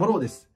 [0.00, 0.49] モローです。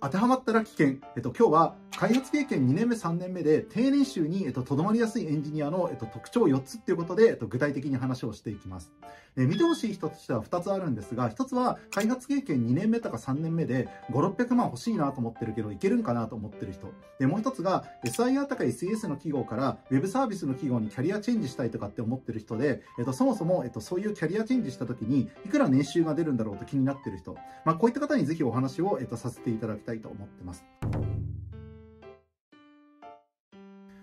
[0.00, 0.96] 当てはまったら危険。
[1.16, 8.92] えっと、今日は開発経験2年目、3年目で低年収に、えっと、とどまりやすいエンジニアの、えっと、特徴4つっていうことで、えっと、具体的に話をしていきます。
[9.36, 16.92] え見てほしい人としては2つあるんですが、1つは開発経験2年目とか3年目で5、600万欲しいなと思ってるけど、いけるんかなと思ってる人。
[17.18, 27.36] で、もう1つが SIR とか SES の企業から Web サービスの企業にキャリアチェンジしたいとかって思ってる人で、えっと、そもそも、えっと、そういうキャリアチェンジした時に、いくら年収が出るんだろうと気になってる人。
[27.64, 30.64] まあ、こういった方にぜひお話を、えっと、させていただきたいと思ってます。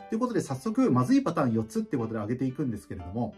[0.10, 3.34] ということで早速まずいパターン4つってことで挙げていくんですけれども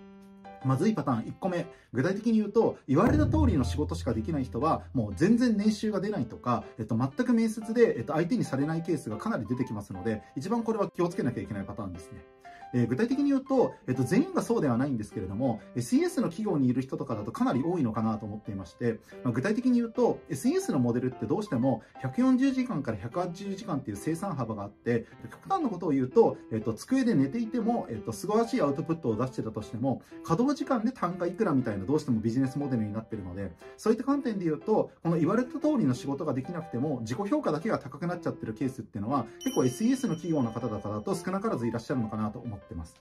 [0.65, 12.36] まずいパターン1個目具体的に言うと言われた通りの仕事しかできない人はもう全然年収が出ないとか、えっと、全く面接で、えっと、相手にされないケースがかなり出てきますので一番これは気をつけなきゃいけないパターンですね。
[12.73, 42.95] えー、具体的に言うと、えっと、全員がそうではないんですけれども、SES の企業にいる人とかだとかなり多いのかなと思っていまして、まあ、具体的に言うと、SES のモデルってどうしても140時間から180時間っていう生産幅があって、極端なことを言うと、えっと、机で寝ていても、えっと、素晴らしいアウトプットを出してたとしても、稼働時間で単価いくらみたいなどうしてもビジネスモデルになってるので、そういった観点で言うと、この言われた通りの仕事ができなくても、自己評価だけが高くなっちゃってるケースっていうのは、結構 SES の企業の方々だと少なからずいらっしゃるのかなと思ってってます。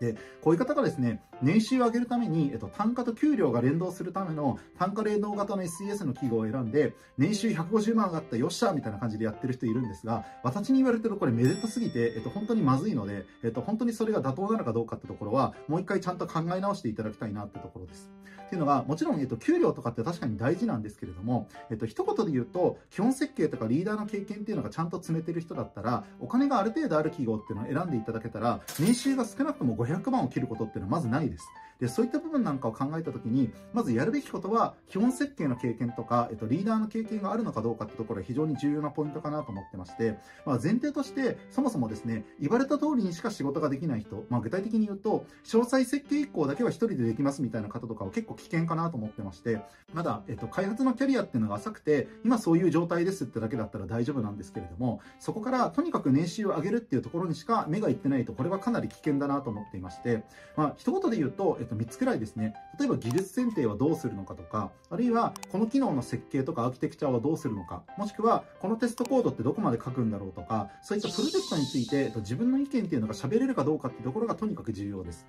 [0.00, 18.08] で、こういう方がですね、年収を上げるために、えっと、単価と給料が連動するための単価連動型の SES の企業を選んで、年収150万上がったよっしゃみたいな感じでやってる人いるんですが、私に言われてるこれめでたすぎて、えっと、本当にまずいので、えっと、本当にそれが妥当なのかどうかってところは、もう一回ちゃんと考え直していただきたいなってところです。
[18.48, 31.46] っていうのが、もちろん、えっと、給料とかって確かに大事なんですけれども、えっと、一言で言うと、基本設計とかリーダーの経験っていうのがちゃんと詰めてる人だったら、お金がある程度ある企業っていうのを選んでいただけたら、年収が少なくとも500万を切ることっていうのはまずないです。
[31.80, 49.60] で、そういった部分なんかを考えたときに、まずやるべきことは、基本設計の経験とか、えっと、リーダーの経験があるのかどうかってところは非常に重要なポイントかなと思ってまして、まあ、前提として、そもそもですね、言われた通りにしか仕事ができない人、まあ、具体的に言うと、詳細設計以降だけは一人でできますみたいな方とかは結構危険かなと思ってまして、
[49.92, 60.24] まだ、えっと、開発のキャリアっていうのが浅くて、今そういう状態ですってだけだったら大丈夫なんですけれども、そこからとにかく年収を上げるっていうところにしか目がいってないと、これはかなり危険だなと思っていまして、
[60.56, 75.26] まあ、一言で言うと、えっと、3つくらいですね、例えば技術選定はどうするのかとか、あるいはこの機能の設計とかアーキテクチャはどうするのか、もしくはこのテストコードってどこまで書くんだろうとか、そういったプロジェクトについて自分の意見っていうのが喋れるかどうかってところがとにかく重要です。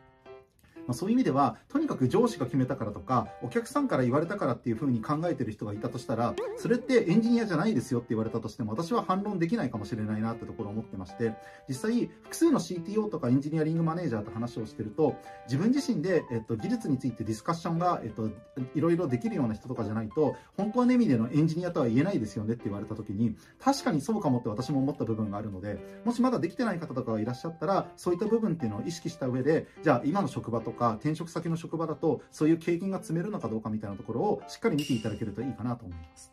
[0.87, 11.33] まあ、そういう意味では、とにかく上司が決めたからとか、お客さんから言われたからっていう風に考えてる人がいたとしたら、それってエンジニアじゃないですよって言われたとしても、私は反論できないかもしれないなってところを思ってまして、
[11.67, 18.29] 実際、複数の CTO とかエンジニアリングマネージャーと話をしてると、自分自身で、えっと、技術についてディスカッションが、えっと、
[18.75, 36.31] いろいろできるような人とかじゃないと、本当の意味でのエンジニアとは言えないですよねって言われた時に、確かにそうかもって私も思った部分があるので、もしまだできてない方とかがいらっしゃったら、そういった部分っていうのを意識した上で、じゃあ今の職場とか転職先の職場だとそういう経験が積めるのかどうかみたいなところをしっかり見ていただけるといいかなと思います。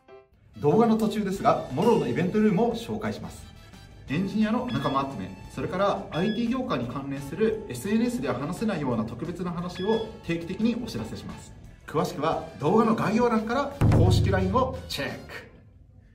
[0.59, 3.45] 動画の途中ですがモローのイベントルームを紹介します。
[4.09, 11.53] エンジニアの仲間集めそれから IT 業界に関連する SNS では話せないような特別な話を定期的にお知らせします。
[11.87, 13.65] 詳しくは動画の概要欄から
[13.97, 15.56] 公式 LINE をチェック。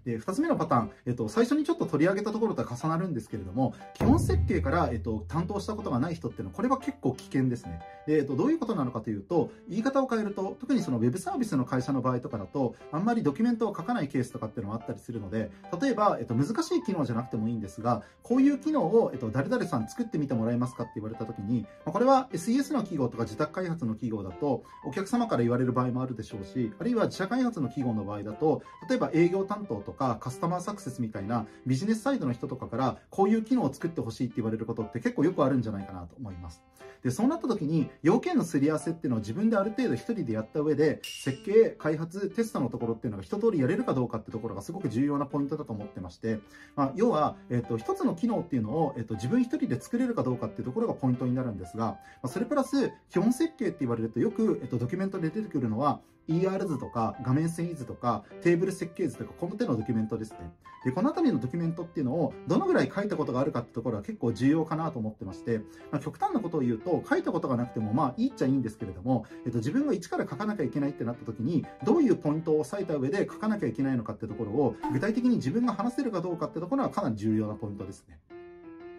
[0.05, 7.81] で、二つ目のパターン、えっと、最初にちょっと取り上げたところとは重なるんですけれども、基本設計から、えっと、担当したことがない人っていうのは、これは結構危険ですね。
[8.07, 36.63] で、えっと、どういうことなのかというと、言い方を変えると、特にその Web サービスの会社の場合とかだと、あんまりドキュメントを書かないケースとかっていうのもあったりするので、例えば、えっと、難しい機能じゃなくてもいいんですが、こういう機能を、えっと、誰々さん作ってみてもらえますかって言われたときに、これは SES の企業とか自宅開発の企業だと、お客様から言われる場合もあるでしょうし、あるいは自社開発の企業の場合だと、例えば営業担当ととかカスタマーサクセスみたいなビジネスサイドの人とかからこういう機能を作ってほしいって言われることって結構よくあるんじゃないかなと思います。
[37.03, 46.39] で、そうなった時に要件のすり合わせっていうのを自分である程度一人でやった上で設計、開発、テストのところっていうのが一通りやれるかどうかってところがすごく重要なポイントだと思ってまして、
[46.75, 56.01] まあ、要は、えっ、と、一つの機能っていうのを、えっ、と、自分一人で作れるかどうかっていうところがポイントになるんですが、まあ、それプラス基本設計って言われるとよく、えっ、と、ドキュメントで出てくるのは
[56.31, 60.51] ER 図とか画面遷移図とかテーブル設計図とかこの手のドキュメントですね。
[60.83, 65.59] で、この辺りのドキュメントっていうのをどのぐらい書いたことがあるかってところは結構重要かなと思ってまして、
[65.91, 78.17] まあ、極端なことを言うと書いたことがなくてもまあいいっちゃいいんですけれども、えっと、自分が一から書かなきゃいけないってなった時にどういうポイントを押さえた上で書かなきゃいけないのかってところを具体的に自分が話せるかどうかってところはかなり重要なポイントですね。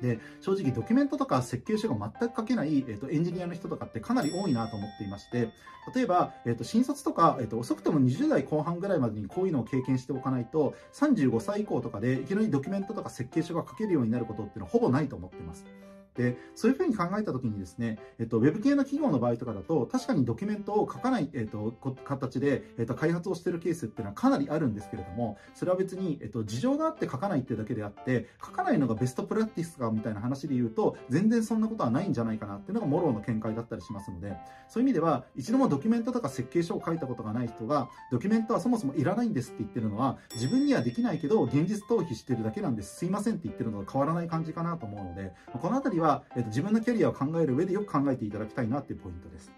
[0.03, 5.49] で正直ドキュメントとか設計書が全く書けない、えっと、エンジニアの人とかってかなり多いなと思っていまして
[5.95, 15.65] 例えば、えっと、新卒とか、えっと、遅くても20代後半ぐらいまでにこういうのを経験しておかないと35歳以降とかでいきなりドキュメントとか設計書が書けるようになることっていうのはほぼないと思っています。
[16.15, 21.73] で、そういうふうに考えたときにですね、えっと、ウェブ系の企業の場合とかだと、確かにドキュメントを書かない、えっと、
[22.05, 34.37] 形で、えっと、開発をしているケースっていうのはかなりあるんですけれども、それは別に、えっと、事情があって書かないっていうだけであって、書かないのがベストプラクティスかみたいな話で言うと、全然そんなことはないんじゃないかなっていうのがモローの見解だったりしますので、
[34.69, 42.97] そういう意味では、一度もドキュメントとか設計書を書いたことがない人が、ドキュメントはそもそもいらないんですって言ってるのは、自分にはできないけど、現実逃避してるだけなんです。
[42.97, 49.53] すいませんって言ってるのと変わらない感じかなと思うので、このあたりは、えっと、自分のキャリアを考える上でよく考えていただきたいなっていうポイントです。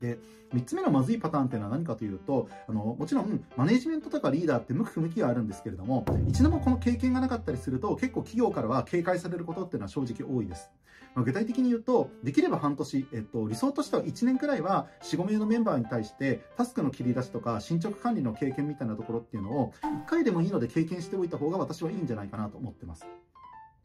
[0.00, 0.18] で、
[0.52, 10.70] 3つ目のまずいパターンっていうのは何かというと、あの、もちろん、マネジメントとかリーダーって向く不向きはあるんですけれども、一度もこの経験がなかったりすると、結構企業からは警戒されることっていうのは正直多いです。
[11.14, 23.06] まあ、具体的に言うと、できれば半年、えっと、理想としては1年くらいは4、5名のメンバーに対して、タスクの切り出しとか進捗管理の経験みたいなところっていうのを、1回でもいいので経験しておいた方が私はいいんじゃないかなと思ってます。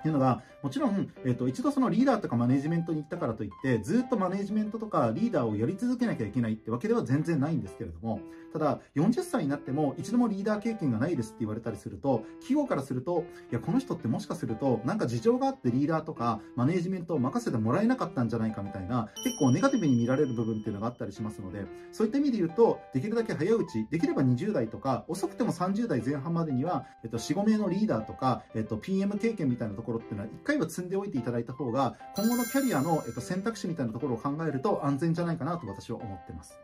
[0.01, 8.19] っていうのが、もちろん、えっ、ー、と、一度そのリーダーとかマネジメントに行ったからといって、ずっとマネジメントとかリーダーをやり続けなきゃいけないってわけでは全然ないんですけれども、
[8.51, 36.59] ただ、40歳になっても一度もリーダー経験がないですって言われたりすると、企業からすると、いや、この人ってもしかすると、なんか事情があってリーダーとかマネジメントを任せてもらえなかったんじゃないかみたいな、結構ネガティブに見られる部分っていうのがあったりしますので、そういった意味で言うと、できるだけ早いうち、できれば20代とか、遅くても30代前半までには、えっと、4、5名のリーダーとか、えっと、PM 経験みたいなところころっていうのは、一回は積んでおいていただいた方が、今後のキャリアの、えっと、選択肢みたいなところを考えると安全じゃないかなと私は思ってます。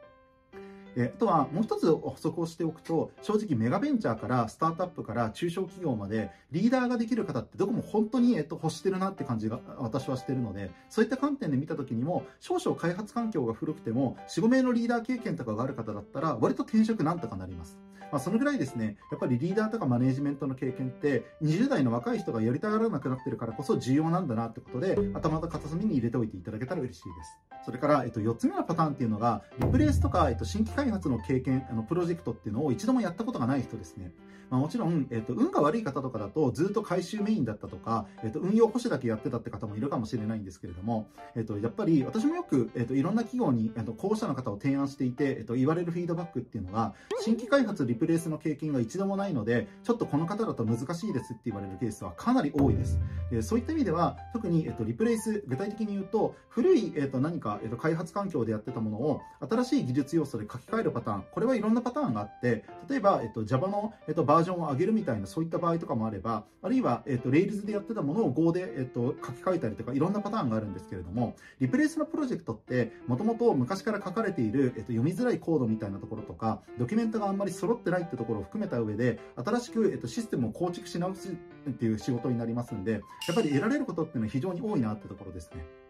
[1.00, 17.77] えあとはもう一つ補足をしておくと、正直メガベンチャーからスタートアップから中小企業までリーダーができる方ってどこも本当に、えっと、欲してるなって感じが私はしてるので、そういった観点で見た時にも、少々開発環境が古くても、4、5名のリーダー経験とかがある方だったら、割と転職なんとかなります。
[18.12, 27.38] まあ、そのぐらいですね、やっぱりリーダーとかマネージメントの経験って、20代の若い人がやりたがらなくなってるからこそ重要なんだなってことで、頭の片隅に入れておいていただけたら嬉しいです。
[27.65, 34.13] それから、えっと、4つ目のパターンっていうのが、リプレイスとか、えっと、新規開発の経験、あの、プロジェクトっていうのを一度もやったことがない人ですね。
[34.49, 52.99] まあ、もちろん、えっと、運が悪い方とかだと、ずっと回収メインだったとか、えっと、運用保守だけやってたって方もいるかもしれないんですけれども、えっと、やっぱり、私もよく、えっと、いろんな企業に、えっと、候補者の方を提案していて、えっと、言われるフィードバックっていうのが、新規開発リプレイスの経験が一度もないので、ちょっとこの方だと難しいですって言われるケースはかなり多いです。
[53.31, 83.00] でそういった意味では、特に、えっと、リプレイス、具体的に言うと、古い、えっと、何か、えっと、開発環境でやってたものを新しい技術要素で書き換えるパターン、これはいろんなパターンがあって、例えば、えっと、Java の、えっと、ージョンを上げるみたいなそういった場合とかもあれば、あるいは、えっと、Rails でやってたものを Go で、えっと、書き換えたりとか、いろんなパターンがあるんですけれども、リプレイスのプロジェクトって、もともと昔から書かれている、えっと、読みづらいコードみたいなところとか、ドキュメントがあんまり揃ってないってところを含めた上で、新しく、えっと、システムを構築し直すっていう仕事になりますんで、や
[83.31, 85.87] っぱり得られることっていうのは非常に多いなってところですね。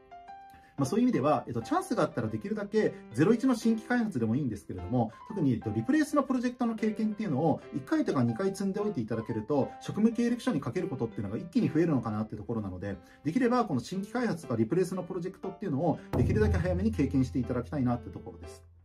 [0.77, 18.76] まあ、そういう意味では、えっと、チャンスがあったらできるだけ01の新規開発でもいいんですけれども、特に、えっと、リプレイスのプロジェクトの経験っていうのを1回とか2回積んでおいていただけると、職務経歴書にかけることっていうのが一気に増えるのかなっていうところなので、できればこの新規開発とかリプレイスのプロジェクトっていうのをできるだけ早めに経験していただきたいなってところです。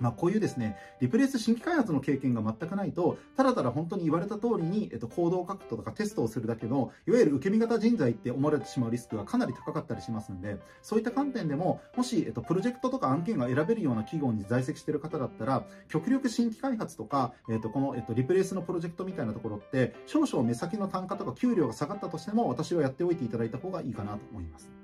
[0.00, 24.83] まあ、こういうですね、リプレイス新規開発の経験が全くないと、ただただ本当に言われた通りに、えっと、コードを書くとかテストをするだけの、いわゆる受け身型人材って思われてしまうリスクがかなり高かったりしますんで、そういった観点でも、もし、えっと、プロジェクトとか案件が選べるような企業に在籍している方だったら、極力新規開発とか、えっと、この、えっと、リプレイスのプロジェクトみたいなところって、少々目先の単価とか給料が下がったとしても、私はやっておいていただいた方がいいかなと思います。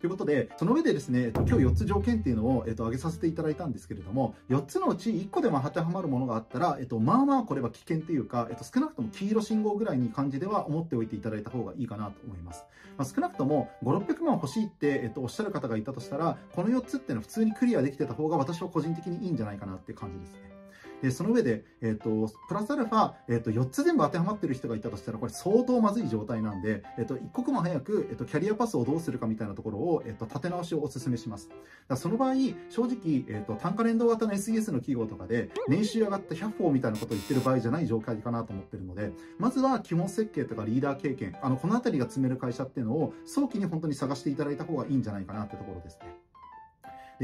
[0.00, 12.64] ということで、その上でですね、今日4つ条件っていうのを、えっと、挙げさせていただいたんですけれども、4つのうち1個でも当てはまるものがあったら、えっと、まあまあこれは危険っていうか、えっと、少なくとも黄色信号ぐらいに感じでは思っておいていただいた方がいいかなと思います。
[12.98, 20.63] まあ、少なくとも5、600万欲しいって、えっと、おっしゃる方がいたとしたら、この4つっていうのは普通にクリアできてた方が私は個人的にいいんじゃないかなっていう感じですね。
[21.04, 31.50] で、その上で、えっ、ー、と、プラスアルファ、えっ、ー、と、4つ全部当てはまってる人がいたとしたら、これ相当まずい状態なんで、えっ、と、一刻も早く、えっ、と、キャリアパスをどうするかみたいなところを、えっ、と、立て直しをお勧めします。
[31.88, 32.34] だその場合、
[32.70, 46.23] 正直、えっ、と、単価連動型の SES の企業とかで、年収上がった100歩みたいなことを言ってる場合じゃない状態かなと思ってるので、まずは基本設計とかリーダー経験、あの、このあたりが積める会社っていうのを、早期に本当に探していただいた方がいいんじゃないかなってところですね。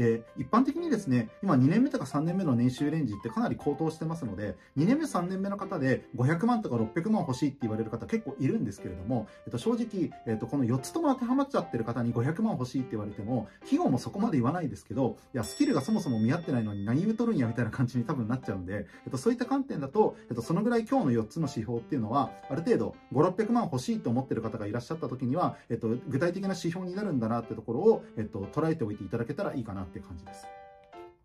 [0.01, 30.47] で、一般的にですね、今2年目とか3年目の年収レンジってかなり高騰してますので、2年目3年目の方で500万とか600万欲しいって言われる方結構いるんですけれども、えっと、正直、えっと、この4つとも当てはまっちゃってる方に500万欲しいって言われても、企業もそこまで言わないですけど、いや、スキルがそもそも見合ってないのに何言うとるんやみたいな感じに多分なっちゃうんで、えっと、そういった観点だと、えっと、そのぐらい今日の4つの指標っていうのは、ある程度5、600万欲しいと思ってる方がいらっしゃった時には、えっと、具体的な指標になるんだなってところを、えっと、捉えておいていただけたらいいかなっていう感じです。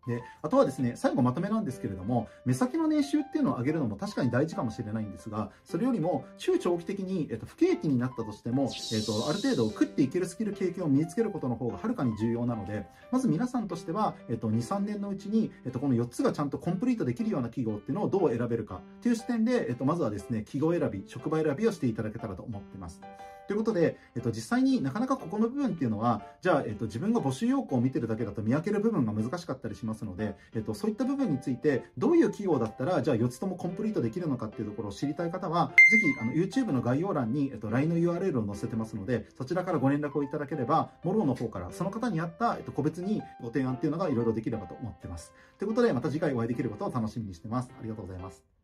[0.07, 23.01] で、あとはですね、最後まとめなんですけれども、目先の年収っていうのを上げるのも確かに大事かもしれないんですが、それよりも中長期的に、えっと、不景気になったとしても、えっと、ある程度食っていけるスキル経験を身につけることの方がはるかに重要なので、まず皆さんとしては、えっと、2、3年のうちに、えっと、この4つがちゃんとコンプリートできるような企業っていうのをどう選べるかっていう視点で、えっと、まずはですね、企業選び、職場選びをしていただけたらと思ってます。
[23.47, 45.31] ということで、えっと、実際になかなかここの部分っていうのは、じゃあ、えっと、自分が募集要項を見てるだけだと見分ける部分が難しかったりしますので、えっと、そういった部分について、どういう企業だったら、じゃあ4つともコンプリートできるのかっていうところを知りたい方は、ぜひ、あの、YouTube の概要欄に、えっと、LINE の URL を載せてますので、そちらからご連絡をいただければ、モローの方から、その方に合った、えっと、個別にご提案っていうのがいろいろできればと思ってます。
[45.57, 47.71] ということで、また次回お会いできることを楽しみにしてます。
[47.79, 48.56] ありがとうございます。